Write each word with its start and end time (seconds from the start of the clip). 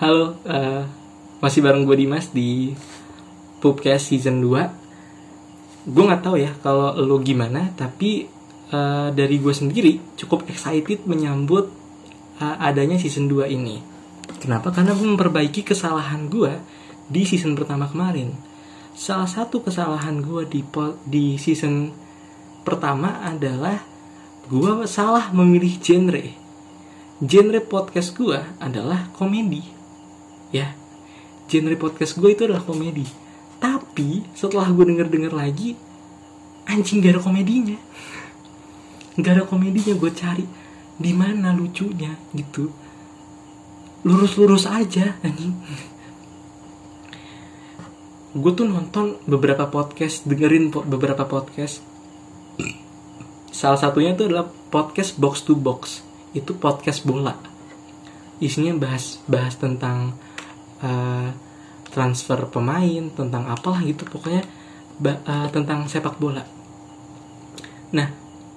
Halo, 0.00 0.32
uh, 0.48 0.88
masih 1.44 1.60
bareng 1.60 1.84
gue 1.84 1.92
Dimas 1.92 2.32
di 2.32 2.72
Pupcast 3.60 4.08
Season 4.08 4.32
2 4.40 5.92
Gue 5.92 6.04
gak 6.08 6.24
tahu 6.24 6.40
ya 6.40 6.56
kalau 6.64 6.96
lo 6.96 7.20
gimana, 7.20 7.68
tapi 7.76 8.24
uh, 8.72 9.12
dari 9.12 9.36
gue 9.36 9.52
sendiri 9.52 10.00
cukup 10.16 10.48
excited 10.48 11.04
menyambut 11.04 11.68
uh, 12.40 12.56
adanya 12.64 12.96
Season 12.96 13.28
2 13.28 13.52
ini. 13.52 13.84
Kenapa? 14.40 14.72
Karena 14.72 14.96
gue 14.96 15.04
memperbaiki 15.04 15.68
kesalahan 15.68 16.32
gue 16.32 16.56
di 17.04 17.28
season 17.28 17.52
pertama 17.52 17.84
kemarin. 17.84 18.32
Salah 18.96 19.28
satu 19.28 19.60
kesalahan 19.60 20.24
gue 20.24 20.48
di, 20.48 20.64
di 21.04 21.36
season 21.36 21.92
pertama 22.64 23.20
adalah 23.20 23.84
gue 24.48 24.88
salah 24.88 25.28
memilih 25.28 25.76
genre. 25.76 26.24
Genre 27.20 27.60
podcast 27.60 28.16
gue 28.16 28.40
adalah 28.64 29.12
komedi 29.12 29.79
ya 30.50 30.74
genre 31.50 31.74
podcast 31.74 32.14
gue 32.14 32.30
itu 32.30 32.46
adalah 32.46 32.62
komedi. 32.62 33.02
Tapi 33.58 34.22
setelah 34.32 34.70
gue 34.70 34.86
denger 34.86 35.10
denger 35.10 35.32
lagi 35.34 35.74
anjing 36.70 37.02
gak 37.02 37.18
ada 37.18 37.22
komedinya. 37.22 37.78
Gak 39.18 39.32
ada 39.34 39.44
komedinya 39.44 39.94
gue 39.98 40.10
cari 40.14 40.46
di 40.94 41.12
mana 41.12 41.50
lucunya 41.50 42.14
gitu. 42.30 42.70
Lurus-lurus 44.06 44.70
aja 44.70 45.18
anjing. 45.26 45.52
Gue 48.30 48.52
tuh 48.54 48.70
nonton 48.70 49.18
beberapa 49.26 49.66
podcast 49.66 50.22
dengerin 50.22 50.70
po 50.70 50.86
beberapa 50.86 51.26
podcast. 51.26 51.82
Salah 53.50 53.76
satunya 53.76 54.14
itu 54.14 54.30
adalah 54.30 54.46
podcast 54.46 55.18
box 55.18 55.42
to 55.42 55.58
box. 55.58 56.06
Itu 56.30 56.54
podcast 56.54 57.02
bola. 57.02 57.34
Isinya 58.38 58.72
bahas 58.78 59.18
bahas 59.26 59.58
tentang 59.58 60.14
uh, 60.84 61.28
transfer 61.90 62.38
pemain 62.48 63.10
tentang 63.12 63.50
apalah 63.50 63.82
gitu 63.82 64.06
pokoknya 64.06 64.44
uh, 65.02 65.48
tentang 65.50 65.86
sepak 65.90 66.16
bola. 66.20 66.44
Nah 67.96 68.08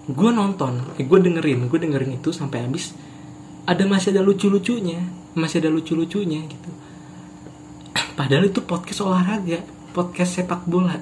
gue 0.03 0.31
nonton 0.35 0.99
eh, 0.99 1.07
gue 1.07 1.19
dengerin 1.19 1.71
gue 1.71 1.79
dengerin 1.79 2.19
itu 2.19 2.35
sampai 2.35 2.67
habis 2.67 2.91
ada 3.63 3.87
masih 3.87 4.11
ada 4.11 4.19
lucu-lucunya 4.19 4.99
masih 5.33 5.63
ada 5.63 5.69
lucu-lucunya 5.71 6.43
gitu. 6.45 6.71
Padahal 8.19 8.51
itu 8.51 8.59
podcast 8.63 8.99
olahraga 9.01 9.63
podcast 9.93 10.41
sepak 10.41 10.67
bola. 10.67 10.97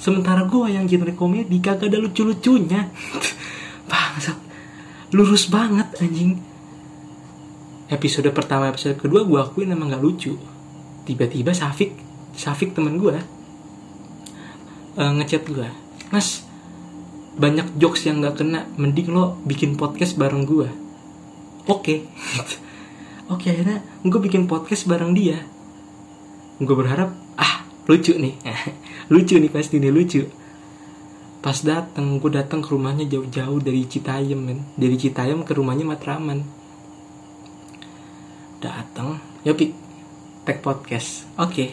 Sementara 0.00 0.46
gue 0.46 0.70
yang 0.70 0.86
genre 0.86 1.12
komedi 1.12 1.58
kagak 1.58 1.90
ada 1.90 1.98
lucu-lucunya. 1.98 2.88
Bangsat 3.90 4.46
lurus 5.14 5.46
banget 5.46 5.86
anjing 6.02 6.42
episode 7.86 8.26
pertama 8.34 8.66
episode 8.66 8.98
kedua 8.98 9.22
gue 9.22 9.38
akuin 9.38 9.70
emang 9.70 9.94
gak 9.94 10.02
lucu. 10.02 10.34
Tiba-tiba 11.06 11.54
Safik 11.54 11.94
Safik 12.34 12.74
temen 12.74 12.98
gue 12.98 13.16
uh, 14.96 15.12
ngechat 15.16 15.46
gue 15.46 15.68
mas 16.10 16.44
banyak 17.36 17.76
jokes 17.76 18.08
yang 18.08 18.24
gak 18.24 18.40
kena 18.40 18.64
mending 18.80 19.12
lo 19.12 19.38
bikin 19.44 19.78
podcast 19.78 20.18
bareng 20.18 20.48
gue 20.48 20.68
oke. 21.68 21.82
Okay. 21.82 21.98
oke 23.32 23.42
okay, 23.42 23.48
akhirnya 23.54 23.84
gue 24.02 24.20
bikin 24.20 24.50
podcast 24.50 24.88
bareng 24.90 25.14
dia. 25.14 25.38
Gue 26.58 26.74
berharap 26.74 27.12
ah 27.36 27.62
lucu 27.86 28.16
nih. 28.16 28.34
Lucu 29.12 29.38
nih 29.38 29.52
pasti 29.52 29.78
nih 29.78 29.94
lucu. 29.94 30.26
Pas 31.38 31.54
dateng 31.62 32.18
gue 32.18 32.30
datang 32.34 32.58
ke 32.58 32.74
rumahnya 32.74 33.06
jauh-jauh 33.06 33.62
dari 33.62 33.86
Citayam 33.86 34.42
men. 34.42 34.66
Dari 34.74 34.98
Citayam 34.98 35.46
ke 35.46 35.54
rumahnya 35.54 35.86
Matraman 35.86 36.65
datang 38.60 39.20
pik 39.44 39.72
tag 40.46 40.62
podcast. 40.62 41.26
Oke. 41.36 41.50
Okay. 41.52 41.70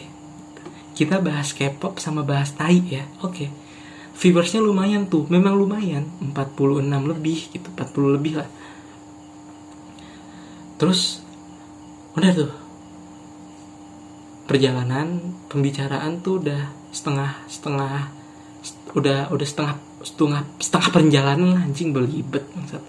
kita 0.94 1.18
bahas 1.18 1.50
K-pop 1.50 1.98
sama 1.98 2.22
bahas 2.22 2.54
tai 2.54 2.82
ya. 2.82 3.06
Oke. 3.22 3.46
Okay. 3.46 3.48
viewersnya 4.14 4.62
lumayan 4.62 5.10
tuh. 5.10 5.26
Memang 5.26 5.58
lumayan. 5.58 6.06
46 6.22 6.86
lebih 6.86 7.50
gitu. 7.50 7.66
40 7.74 8.14
lebih 8.14 8.42
lah. 8.42 8.48
Terus 10.78 11.22
udah 12.14 12.30
tuh. 12.34 12.52
Perjalanan 14.46 15.34
pembicaraan 15.50 16.20
tuh 16.20 16.42
udah 16.42 16.70
setengah 16.94 17.42
setengah 17.50 18.12
udah 18.94 19.34
udah 19.34 19.46
setengah 19.48 19.74
setengah 20.04 20.46
setengah 20.62 20.88
perjalanan 20.94 21.58
anjing 21.58 21.90
belibet 21.90 22.46
maksud. 22.54 22.82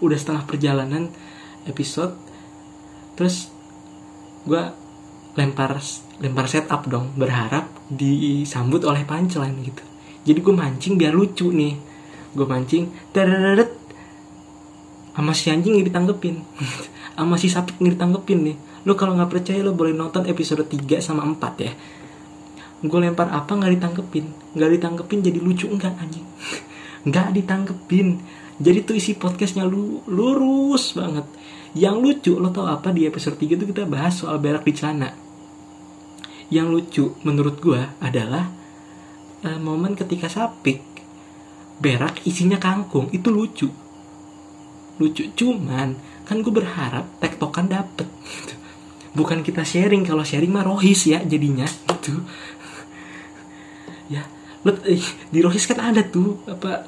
Udah 0.00 0.16
setengah 0.16 0.44
perjalanan 0.48 1.12
episode 1.68 2.31
terus 3.22 3.54
gue 4.42 4.58
lempar 5.38 5.78
lempar 6.18 6.50
setup 6.50 6.90
dong 6.90 7.14
berharap 7.14 7.70
disambut 7.86 8.82
oleh 8.82 9.06
punchline 9.06 9.62
gitu. 9.62 9.78
Jadi 10.26 10.38
gue 10.42 10.50
mancing 10.50 10.98
biar 10.98 11.14
lucu 11.14 11.54
nih. 11.54 11.78
Gue 12.34 12.42
mancing 12.42 12.90
tereret. 13.14 13.70
Sama 15.14 15.30
si 15.38 15.54
anjing 15.54 15.78
nggak 15.78 15.94
ditanggepin. 15.94 16.42
Sama 17.14 17.38
si 17.38 17.46
sapi 17.46 17.78
nggak 17.78 17.94
ditanggepin 17.94 18.38
nih. 18.42 18.56
Lo 18.90 18.98
kalau 18.98 19.14
nggak 19.14 19.30
percaya 19.30 19.62
lo 19.62 19.70
boleh 19.70 19.94
nonton 19.94 20.26
episode 20.26 20.66
3 20.66 20.98
sama 20.98 21.22
4 21.22 21.38
ya. 21.62 21.70
Gue 22.82 22.98
lempar 22.98 23.30
apa 23.30 23.54
nggak 23.54 23.78
ditanggepin? 23.78 24.26
Nggak 24.58 24.70
ditanggepin 24.74 25.18
jadi 25.22 25.38
lucu 25.38 25.70
enggak 25.70 25.94
anjing? 25.94 26.26
Nggak 27.06 27.34
ditanggepin 27.38 28.18
jadi 28.62 28.86
tuh 28.86 28.94
isi 28.94 29.18
podcastnya 29.18 29.66
lu 29.66 30.06
lurus 30.06 30.94
banget. 30.94 31.26
Yang 31.74 31.96
lucu 31.98 32.32
lo 32.38 32.54
tau 32.54 32.70
apa 32.70 32.94
di 32.94 33.10
episode 33.10 33.34
3 33.34 33.58
itu 33.58 33.64
kita 33.66 33.82
bahas 33.90 34.22
soal 34.22 34.38
berak 34.38 34.62
di 34.62 34.70
celana. 34.70 35.10
Yang 36.46 36.66
lucu 36.70 37.04
menurut 37.26 37.58
gue 37.58 37.82
adalah 37.98 38.46
uh, 39.42 39.58
momen 39.58 39.98
ketika 39.98 40.30
sapik 40.30 40.78
berak 41.82 42.22
isinya 42.22 42.62
kangkung 42.62 43.10
itu 43.10 43.34
lucu. 43.34 43.66
Lucu 45.02 45.22
cuman 45.34 45.98
kan 46.22 46.38
gue 46.38 46.54
berharap 46.54 47.18
tektokan 47.18 47.66
dapet. 47.66 48.06
Bukan 49.18 49.42
kita 49.42 49.66
sharing 49.66 50.06
kalau 50.06 50.22
sharing 50.22 50.54
mah 50.54 50.62
rohis 50.62 51.10
ya 51.10 51.18
jadinya 51.26 51.66
gitu. 51.66 52.14
Ya 54.12 54.28
eh, 54.68 55.00
di 55.32 55.40
rohis 55.40 55.64
kan 55.64 55.80
ada 55.80 56.04
tuh 56.04 56.36
apa 56.44 56.84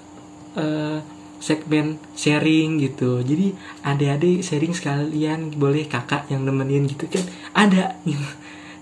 uh, 0.61 1.01
segmen 1.45 2.01
sharing 2.17 2.81
gitu. 2.81 3.21
Jadi 3.21 3.53
adik-adik 3.85 4.41
sharing 4.41 4.73
sekalian 4.73 5.53
boleh 5.53 5.85
kakak 5.85 6.25
yang 6.33 6.49
nemenin 6.49 6.89
gitu 6.89 7.05
kan. 7.05 7.21
Ada 7.53 8.01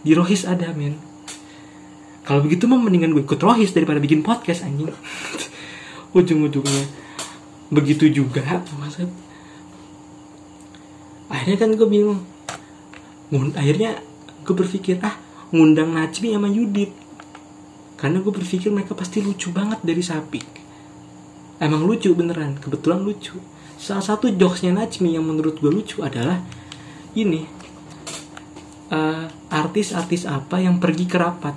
di 0.06 0.14
Rohis 0.14 0.46
ada 0.46 0.70
men. 0.70 0.94
Kalau 2.22 2.38
begitu 2.46 2.70
mah 2.70 2.78
mendingan 2.78 3.18
gue 3.18 3.26
ikut 3.26 3.42
Rohis 3.42 3.74
daripada 3.74 3.98
bikin 3.98 4.22
podcast 4.22 4.62
anjing. 4.62 4.94
Ujung-ujungnya. 6.16 6.86
Begitu 7.74 8.14
juga 8.14 8.62
maksud. 8.78 9.10
Akhirnya 11.26 11.58
kan 11.58 11.74
gue 11.74 11.88
bingung. 11.90 12.22
Akhirnya 13.58 13.98
gue 14.46 14.54
berpikir 14.54 15.02
ah 15.02 15.18
ngundang 15.50 15.90
Najmi 15.90 16.30
sama 16.30 16.46
Yudit. 16.46 16.94
Karena 17.98 18.22
gue 18.22 18.30
berpikir 18.30 18.70
mereka 18.70 18.94
pasti 18.94 19.18
lucu 19.18 19.50
banget 19.50 19.82
dari 19.82 20.02
sapi 20.02 20.61
emang 21.58 21.84
lucu 21.84 22.14
beneran. 22.16 22.56
Kebetulan 22.56 23.02
lucu. 23.02 23.36
Salah 23.76 24.04
satu 24.04 24.30
jokesnya 24.30 24.72
Najmi 24.72 25.18
yang 25.18 25.26
menurut 25.26 25.58
gue 25.58 25.68
lucu 25.68 26.00
adalah 26.00 26.38
ini. 27.18 27.44
Uh, 28.92 29.24
artis-artis 29.48 30.28
apa 30.28 30.60
yang 30.60 30.76
pergi 30.76 31.08
ke 31.08 31.16
rapat? 31.16 31.56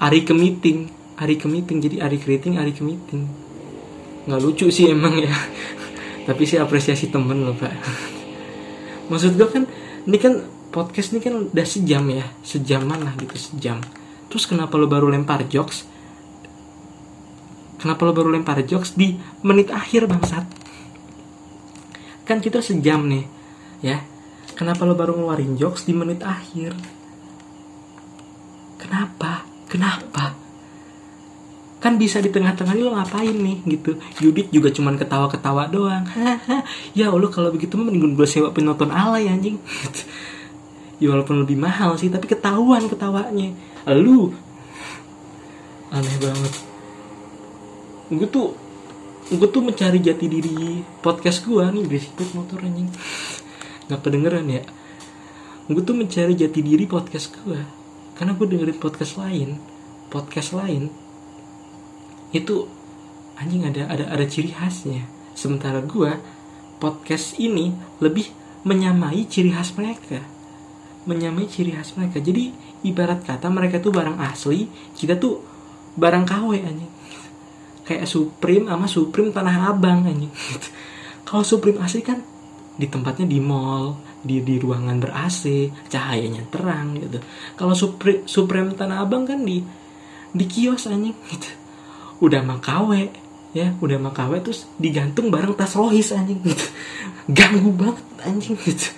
Hari 0.00 0.24
ke 0.24 0.32
meeting 0.32 0.98
hari 1.18 1.34
ke 1.34 1.50
meeting 1.50 1.82
jadi 1.82 2.06
hari 2.06 2.22
ke 2.22 2.30
meeting 2.30 2.54
hari 2.54 2.70
ke 2.70 2.82
meeting 2.86 3.26
nggak 4.28 4.40
lucu 4.44 4.68
sih 4.68 4.92
emang 4.92 5.16
ya. 5.18 5.32
Tapi 6.28 6.44
sih 6.44 6.60
apresiasi 6.60 7.08
temen 7.08 7.48
loh 7.48 7.56
pak. 7.56 7.72
Maksud 9.10 9.40
gue 9.40 9.48
kan 9.48 9.64
ini 10.04 10.18
kan 10.20 10.44
podcast 10.68 11.16
ini 11.16 11.24
kan 11.24 11.48
udah 11.48 11.64
sejam 11.64 12.04
ya. 12.12 12.28
Sejaman 12.44 13.08
lah 13.08 13.16
gitu 13.16 13.34
sejam. 13.40 13.80
Terus 14.28 14.44
kenapa 14.44 14.76
lo 14.76 14.84
baru 14.84 15.08
lempar 15.08 15.48
jokes 15.48 15.88
Kenapa 17.78 18.02
lo 18.02 18.10
baru 18.10 18.34
lempar 18.34 18.58
jokes 18.66 18.98
di 18.98 19.14
menit 19.46 19.70
akhir 19.70 20.10
bangsat? 20.10 20.44
Kan 22.26 22.42
kita 22.42 22.58
sejam 22.58 23.06
nih, 23.06 23.24
ya. 23.80 24.02
Kenapa 24.58 24.82
lo 24.82 24.98
baru 24.98 25.14
ngeluarin 25.14 25.54
jokes 25.54 25.86
di 25.86 25.94
menit 25.94 26.26
akhir? 26.26 26.74
Kenapa? 28.82 29.46
Kenapa? 29.70 30.34
Kan 31.78 31.94
bisa 31.94 32.18
di 32.18 32.34
tengah-tengah 32.34 32.74
lo 32.74 32.98
ngapain 32.98 33.38
nih 33.38 33.62
gitu. 33.70 33.94
Yudit 34.18 34.50
juga 34.50 34.74
cuman 34.74 34.98
ketawa-ketawa 34.98 35.70
doang. 35.70 36.02
ya 36.98 37.14
Allah 37.14 37.30
kalau 37.30 37.54
begitu 37.54 37.78
mending 37.78 38.18
gue 38.18 38.26
sewa 38.26 38.50
penonton 38.50 38.90
alay 38.90 39.30
anjing. 39.30 39.62
ya 41.00 41.14
walaupun 41.14 41.46
lebih 41.46 41.54
mahal 41.54 41.94
sih 41.94 42.10
tapi 42.10 42.26
ketahuan 42.26 42.90
ketawanya. 42.90 43.54
Lu 43.86 44.34
aneh 45.94 46.16
banget 46.18 46.67
gue 48.08 48.28
tuh 48.28 48.56
gue 49.28 49.48
tuh 49.52 49.60
mencari 49.60 50.00
jati 50.00 50.24
diri 50.24 50.80
podcast 51.04 51.44
gue 51.44 51.60
nih 51.60 51.84
berisik 51.84 52.16
motor 52.32 52.64
anjing. 52.64 52.88
Nggak 53.88 54.00
kedengeran 54.00 54.48
ya. 54.48 54.64
Gue 55.68 55.84
tuh 55.84 55.92
mencari 55.92 56.32
jati 56.32 56.60
diri 56.64 56.88
podcast 56.88 57.36
gue 57.44 57.60
karena 58.16 58.32
gue 58.34 58.46
dengerin 58.50 58.80
podcast 58.82 59.14
lain 59.14 59.60
podcast 60.10 60.50
lain 60.50 60.90
itu 62.34 62.66
anjing 63.38 63.68
ada 63.68 63.92
ada 63.92 64.04
ada 64.08 64.24
ciri 64.24 64.56
khasnya. 64.56 65.04
Sementara 65.36 65.84
gue 65.84 66.16
podcast 66.80 67.36
ini 67.36 67.76
lebih 68.00 68.32
menyamai 68.64 69.28
ciri 69.28 69.52
khas 69.52 69.76
mereka. 69.76 70.24
Menyamai 71.04 71.44
ciri 71.44 71.76
khas 71.76 71.92
mereka. 72.00 72.24
Jadi 72.24 72.56
ibarat 72.88 73.20
kata 73.20 73.52
mereka 73.52 73.84
tuh 73.84 73.92
barang 73.92 74.16
asli 74.16 74.64
kita 74.96 75.20
tuh 75.20 75.44
barang 76.00 76.24
KW 76.24 76.50
anjing 76.64 76.97
kayak 77.88 78.04
Supreme 78.04 78.68
sama 78.68 78.84
Supreme 78.84 79.32
Tanah 79.32 79.72
Abang 79.72 80.04
anjing. 80.04 80.28
Kalau 81.26 81.40
Supreme 81.40 81.80
asli 81.80 82.04
kan 82.04 82.20
di 82.76 82.86
tempatnya 82.86 83.24
di 83.24 83.40
mall 83.40 83.96
di 84.20 84.44
di 84.44 84.60
ruangan 84.60 85.00
ber 85.00 85.10
AC 85.16 85.72
cahayanya 85.88 86.44
terang 86.52 87.00
gitu. 87.00 87.24
Kalau 87.56 87.72
Supreme 87.72 88.28
Supreme 88.28 88.76
Tanah 88.76 89.00
Abang 89.00 89.24
kan 89.24 89.40
di 89.40 89.64
di 90.28 90.44
kios 90.44 90.84
anjing. 90.84 91.16
Gitu 91.16 91.48
udah 92.28 92.44
mah 92.44 92.60
KW 92.60 93.08
ya 93.56 93.72
udah 93.80 93.96
mah 93.96 94.12
KW 94.12 94.44
terus 94.44 94.68
digantung 94.76 95.32
bareng 95.32 95.56
tas 95.56 95.72
rohis 95.72 96.12
anjing. 96.12 96.44
Gitu 96.44 96.68
ganggu 97.36 97.72
banget 97.72 98.04
anjing. 98.28 98.56
Gitu 98.60 98.92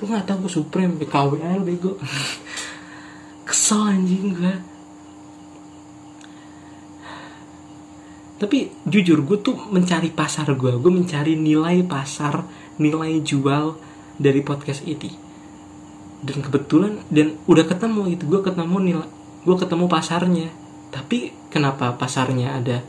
lu 0.00 0.10
nggak 0.10 0.26
tahu 0.26 0.48
gue 0.48 0.52
Supreme 0.56 0.96
KW 1.04 1.36
aja 1.44 1.60
bego. 1.60 2.00
Kesel 3.44 4.00
anjing 4.00 4.32
gue 4.32 4.71
tapi 8.42 8.74
jujur 8.82 9.22
gue 9.22 9.38
tuh 9.38 9.54
mencari 9.70 10.10
pasar 10.10 10.50
gue 10.58 10.74
gue 10.74 10.90
mencari 10.90 11.38
nilai 11.38 11.86
pasar 11.86 12.42
nilai 12.82 13.22
jual 13.22 13.78
dari 14.18 14.42
podcast 14.42 14.82
ini. 14.82 15.14
Dan 16.22 16.42
kebetulan 16.42 17.06
dan 17.06 17.38
udah 17.46 17.66
ketemu 17.66 18.10
gitu. 18.18 18.26
Gue 18.26 18.40
ketemu 18.42 18.76
nilai 18.82 19.08
gue 19.46 19.56
ketemu 19.58 19.86
pasarnya. 19.86 20.48
Tapi 20.90 21.30
kenapa 21.54 21.94
pasarnya 21.94 22.58
ada 22.58 22.82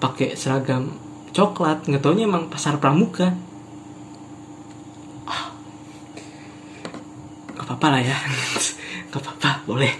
pakai 0.00 0.40
seragam 0.40 0.96
coklat? 1.36 1.84
Nggak 1.84 2.04
emang 2.24 2.48
pasar 2.48 2.80
pramuka. 2.80 3.36
Ah. 5.28 5.52
gak 7.52 7.64
apa-apa 7.64 7.86
lah 7.92 8.02
ya. 8.04 8.16
Gak 9.12 9.20
apa-apa 9.20 9.68
boleh. 9.68 9.92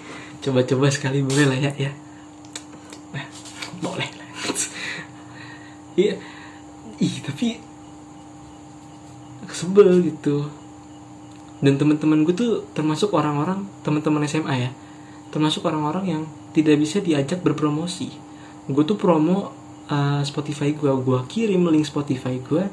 Coba-coba 0.44 0.88
sekali 0.92 1.24
boleh 1.24 1.48
lah 1.48 1.56
ya 1.56 1.72
ya 1.76 1.92
nah, 3.14 3.26
boleh 3.80 4.10
lah 4.10 4.28
iya. 5.94 6.14
Ih 7.00 7.16
tapi 7.24 7.58
sebel 9.50 10.04
gitu. 10.04 10.46
Dan 11.64 11.80
teman-teman 11.80 12.26
gue 12.28 12.34
tuh 12.36 12.52
termasuk 12.76 13.14
orang-orang 13.16 13.64
teman-teman 13.80 14.26
SMA 14.28 14.68
ya 14.68 14.70
termasuk 15.34 15.66
orang-orang 15.66 16.04
yang 16.06 16.22
tidak 16.54 16.78
bisa 16.78 17.02
diajak 17.02 17.42
berpromosi. 17.42 18.14
Gue 18.70 18.86
tuh 18.86 18.94
promo 18.94 19.50
uh, 19.90 20.22
Spotify 20.22 20.70
gue 20.70 20.94
gue 20.94 21.18
kirim 21.26 21.66
link 21.66 21.90
Spotify 21.90 22.38
gue 22.38 22.70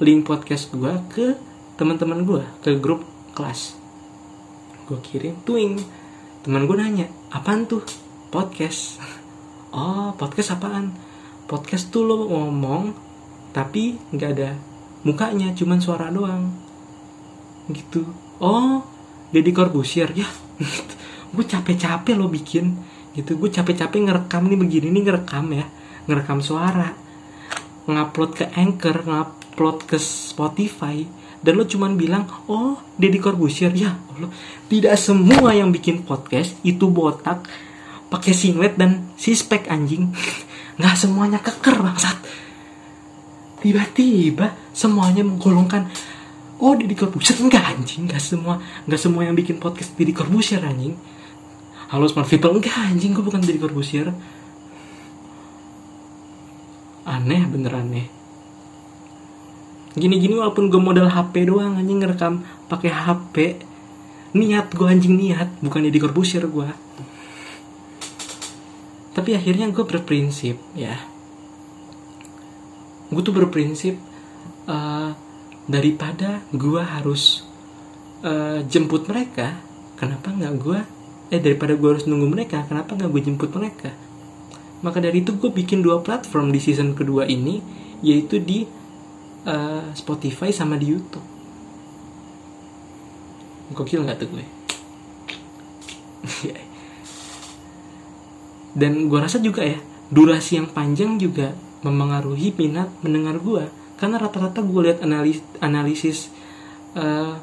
link 0.00 0.24
podcast 0.24 0.72
gue 0.72 0.92
ke 1.12 1.36
teman-teman 1.76 2.24
gue 2.24 2.40
ke 2.64 2.72
grup 2.80 3.04
kelas. 3.36 3.76
Gue 4.88 4.96
kirim 5.04 5.36
tuing 5.44 5.76
teman 6.40 6.64
gue 6.64 6.76
nanya 6.80 7.12
apaan 7.28 7.68
tuh? 7.68 7.84
Podcast? 8.32 8.96
Oh 9.74 10.14
podcast 10.14 10.54
apaan 10.54 10.94
podcast 11.44 11.92
tuh 11.92 12.04
lo 12.08 12.28
ngomong 12.28 12.96
tapi 13.54 13.94
nggak 14.10 14.30
ada 14.34 14.50
mukanya 15.04 15.52
cuman 15.52 15.78
suara 15.78 16.08
doang. 16.10 16.50
Gitu. 17.70 18.02
Oh 18.40 18.82
Deddy 19.30 19.52
Corbusier 19.52 20.10
ya. 20.16 20.26
Gue 21.34 21.44
capek-capek 21.44 22.16
lo 22.16 22.26
bikin. 22.32 22.74
Gitu 23.14 23.38
gue 23.38 23.46
capek-capek 23.46 24.10
ngerekam 24.10 24.50
nih 24.50 24.58
begini 24.58 24.90
nih 24.90 25.02
ngerekam 25.06 25.46
ya. 25.54 25.66
Ngerekam 26.10 26.42
suara. 26.42 26.90
Ngupload 27.86 28.30
ke 28.34 28.44
Anchor 28.58 29.06
ngupload 29.06 29.86
ke 29.86 29.96
Spotify. 30.02 31.06
Dan 31.44 31.60
lo 31.60 31.68
cuman 31.68 31.94
bilang 31.94 32.26
oh 32.50 32.80
Deddy 32.98 33.22
Corbusier 33.22 33.70
ya 33.70 33.94
Allah. 33.94 34.32
Tidak 34.66 34.94
semua 34.98 35.54
yang 35.54 35.70
bikin 35.70 36.02
podcast 36.02 36.58
itu 36.66 36.90
botak 36.90 37.46
pakai 38.10 38.30
singlet 38.30 38.78
dan 38.78 39.10
sispek 39.18 39.66
anjing 39.66 40.10
nggak 40.74 40.94
semuanya 40.98 41.38
keker 41.38 41.78
bangsat. 41.78 42.18
Tiba-tiba 43.62 44.52
semuanya 44.76 45.24
menggolongkan 45.24 45.88
oh 46.60 46.74
Deddy 46.76 46.92
Corbuzier. 46.98 47.38
Enggak 47.40 47.64
anjing. 47.74 48.04
Enggak 48.04 48.20
semua 48.20 48.60
enggak 48.84 49.00
semua 49.00 49.22
yang 49.24 49.32
bikin 49.38 49.56
podcast 49.62 49.94
Deddy 49.94 50.12
Corbuzier 50.12 50.60
anjing. 50.60 50.98
Halo 51.88 52.10
smart 52.10 52.28
people. 52.28 52.52
Enggak 52.52 52.74
anjing. 52.74 53.14
Gue 53.16 53.24
bukan 53.24 53.40
Deddy 53.40 53.60
Corbuzier. 53.62 54.12
Aneh 57.08 57.42
bener 57.48 57.72
aneh. 57.78 58.06
Gini-gini 59.94 60.34
walaupun 60.34 60.68
gue 60.68 60.80
modal 60.82 61.06
HP 61.06 61.46
doang 61.46 61.78
anjing 61.78 62.02
ngerekam 62.02 62.42
pakai 62.66 62.90
HP 62.90 63.62
niat 64.34 64.74
gue 64.74 64.86
anjing 64.90 65.14
niat. 65.14 65.48
Bukan 65.62 65.86
Deddy 65.86 66.02
Corbuzier 66.02 66.44
gue 66.44 66.83
tapi 69.14 69.38
akhirnya 69.38 69.70
gue 69.70 69.84
berprinsip 69.86 70.58
ya. 70.74 70.98
Gue 73.14 73.22
tuh 73.22 73.30
berprinsip 73.30 73.94
uh, 74.66 75.14
daripada 75.70 76.42
gue 76.50 76.82
harus 76.82 77.46
uh, 78.26 78.58
jemput 78.66 79.06
mereka 79.06 79.54
kenapa 79.94 80.34
nggak 80.34 80.54
gue 80.58 80.80
eh 81.30 81.40
daripada 81.40 81.78
gue 81.78 81.88
harus 81.88 82.04
nunggu 82.10 82.26
mereka 82.26 82.66
kenapa 82.66 82.98
nggak 82.98 83.10
gue 83.14 83.22
jemput 83.22 83.50
mereka? 83.54 83.94
Maka 84.82 84.98
dari 84.98 85.22
itu 85.22 85.38
gue 85.38 85.48
bikin 85.48 85.80
dua 85.80 86.02
platform 86.02 86.50
di 86.50 86.58
season 86.58 86.92
kedua 86.98 87.24
ini 87.30 87.62
yaitu 88.02 88.42
di 88.42 88.66
uh, 89.46 89.94
Spotify 89.94 90.50
sama 90.50 90.74
di 90.74 90.90
YouTube. 90.90 91.24
Gokil 93.78 94.02
nggak 94.02 94.18
tuh 94.20 94.28
gue 94.34 94.63
dan 98.74 99.06
gue 99.06 99.18
rasa 99.18 99.38
juga 99.38 99.62
ya 99.62 99.78
durasi 100.10 100.58
yang 100.58 100.68
panjang 100.68 101.16
juga 101.16 101.54
mempengaruhi 101.86 102.54
minat 102.58 102.90
mendengar 103.00 103.38
gue 103.38 103.70
karena 103.94 104.18
rata-rata 104.18 104.60
gue 104.60 104.80
lihat 104.90 104.98
analis 105.06 105.38
analisis 105.62 106.28
uh, 106.98 107.38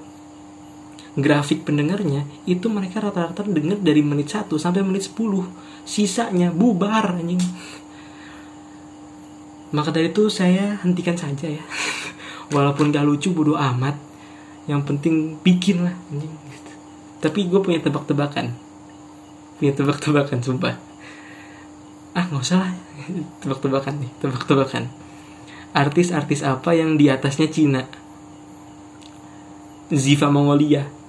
grafik 1.16 1.68
pendengarnya 1.68 2.24
itu 2.48 2.68
mereka 2.72 3.04
rata-rata 3.04 3.44
denger 3.44 3.80
dari 3.84 4.04
menit 4.04 4.32
1 4.32 4.48
sampai 4.48 4.84
menit 4.84 5.08
10 5.12 5.18
sisanya 5.84 6.52
bubar 6.56 7.20
anjing. 7.20 7.42
Maka 9.72 9.92
dari 9.92 10.12
itu 10.12 10.28
saya 10.28 10.80
hentikan 10.84 11.16
saja 11.16 11.48
ya. 11.48 11.64
Walaupun 12.56 12.92
gak 12.92 13.08
lucu 13.08 13.32
bodoh 13.32 13.56
amat. 13.56 13.96
Yang 14.68 14.82
penting 14.88 15.16
bikin 15.40 15.88
lah 15.88 15.96
anjing. 16.12 16.32
Tapi 17.24 17.40
gue 17.48 17.60
punya 17.60 17.80
tebak-tebakan. 17.80 18.56
Punya 19.60 19.72
tebak-tebakan 19.76 20.40
sumpah 20.44 20.91
ah 22.16 22.24
nggak 22.28 22.44
usah 22.44 22.58
lah. 22.64 22.72
Tebak-tebakan 23.42 23.96
nih 24.02 24.12
tebak-tebakan. 24.20 24.88
Artis-artis 25.72 26.44
apa 26.44 26.76
yang 26.76 27.00
di 27.00 27.08
atasnya 27.08 27.48
Cina? 27.48 27.88
Ziva 29.92 30.32
Mongolia 30.32 31.01